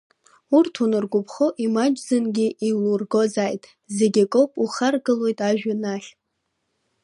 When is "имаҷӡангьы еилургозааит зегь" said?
1.65-4.19